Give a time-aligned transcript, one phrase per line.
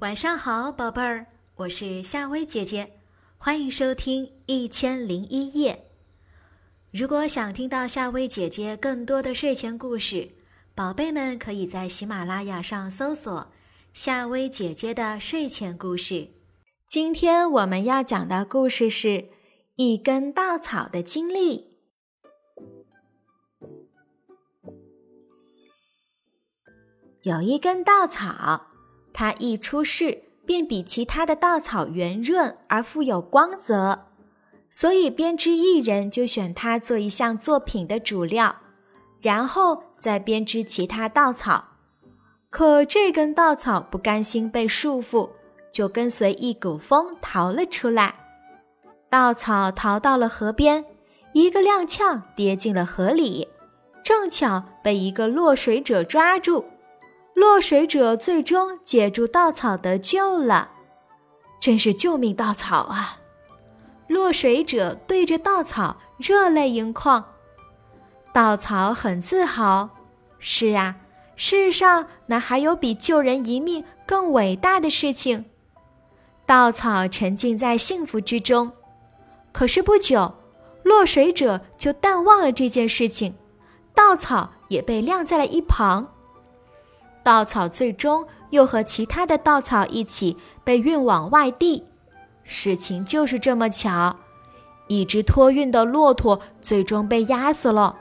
[0.00, 1.26] 晚上好，宝贝儿，
[1.56, 2.98] 我是夏薇姐姐，
[3.36, 5.74] 欢迎收听《一千零一夜》。
[6.98, 10.30] 如果想听到夏薇姐姐更多的睡前故事，
[10.74, 13.52] 宝贝们可以在喜马拉雅上搜索
[13.92, 16.28] “夏薇姐姐的睡前故事”。
[16.88, 19.28] 今天我们要讲的故事是
[19.76, 21.76] 一根稻草的经历。
[27.20, 28.69] 有一根稻草。
[29.20, 34.06] 它一出世便比其他的稻草圆润而富有光泽，
[34.70, 38.56] 所以编织艺人就选它做一项作品的主料，
[39.20, 41.62] 然后再编织其他稻草。
[42.48, 45.28] 可这根稻草不甘心被束缚，
[45.70, 48.14] 就跟随一股风逃了出来。
[49.10, 50.82] 稻草逃到了河边，
[51.34, 53.48] 一个踉跄跌进了河里，
[54.02, 56.64] 正巧被一个落水者抓住。
[57.40, 60.72] 落水者最终借助稻草得救了，
[61.58, 63.16] 真是救命稻草啊！
[64.08, 67.24] 落水者对着稻草热泪盈眶，
[68.34, 69.88] 稻草很自豪。
[70.38, 70.96] 是啊，
[71.34, 75.46] 世上哪还有比救人一命更伟大的事情？
[76.44, 78.70] 稻草沉浸在幸福之中。
[79.50, 80.34] 可是不久，
[80.82, 83.34] 落水者就淡忘了这件事情，
[83.94, 86.12] 稻草也被晾在了一旁。
[87.22, 91.84] 稻草最终又和其他的稻草一起被运往外地，
[92.44, 94.16] 事情就是这么巧。
[94.88, 97.96] 一只托运的骆驼最终被压死了，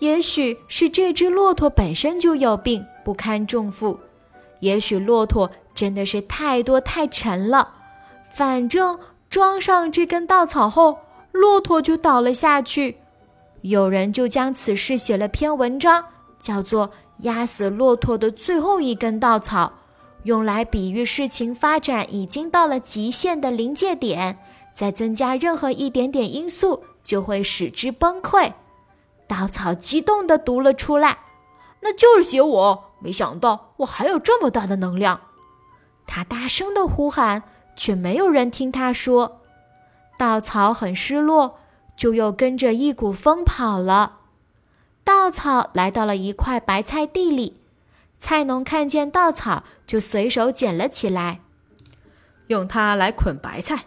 [0.00, 3.98] 也许是这只骆驼本身就有病，不堪重负；
[4.60, 7.76] 也许骆驼真的是太多太沉了。
[8.30, 8.98] 反正
[9.30, 10.98] 装上这根稻草后，
[11.32, 12.98] 骆驼就倒了下去。
[13.62, 16.04] 有人就将此事写了篇文章，
[16.38, 16.90] 叫做。
[17.22, 19.72] 压死骆驼的最后一根稻草，
[20.24, 24.38] 用来比喻事情发展已经到了极限的临界点，
[24.72, 28.52] 再增加任何一点点因素就会使之崩溃。
[29.26, 31.18] 稻草激动地读了出来
[31.82, 32.84] ：“那就是写我！
[32.98, 35.20] 没想到我还有这么大的能量！”
[36.06, 37.44] 他大声地呼喊，
[37.76, 39.40] 却没有人听他说。
[40.18, 41.60] 稻草很失落，
[41.96, 44.19] 就又跟着一股风跑了。
[45.04, 47.60] 稻草来到了一块白菜地里，
[48.18, 51.40] 菜农看见稻草，就随手捡了起来，
[52.48, 53.86] 用它来捆白菜。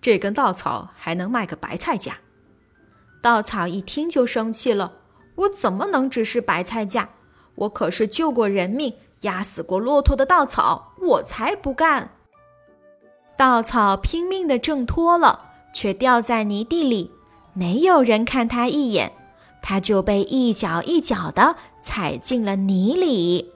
[0.00, 2.18] 这根稻草还能卖个白菜价。
[3.22, 4.92] 稻草一听就生气了
[5.36, 7.08] ：“我怎么能只是白菜价？
[7.54, 12.10] 我可是救过人命、压死过骆驼的稻草，我才不干！”
[13.38, 17.10] 稻草拼命地挣脱了，却掉在泥地里，
[17.54, 19.12] 没有人看他一眼。
[19.66, 23.50] 他就被一脚一脚的踩进了泥里。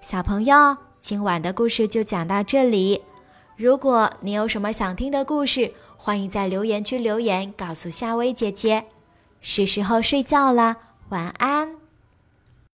[0.00, 3.02] 小朋友，今晚的故事就讲到这里。
[3.56, 8.84] 如果你有什么想听的故事，欢迎在留言区留言告诉夏薇姐姐。
[9.40, 10.76] 是时候睡觉了，
[11.08, 11.74] 晚安。